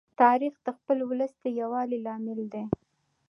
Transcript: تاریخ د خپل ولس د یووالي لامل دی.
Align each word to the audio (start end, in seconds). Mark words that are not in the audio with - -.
تاریخ 0.21 0.53
د 0.65 0.67
خپل 0.77 0.97
ولس 1.09 1.33
د 1.43 1.45
یووالي 1.59 1.99
لامل 2.05 2.39
دی. 2.53 2.63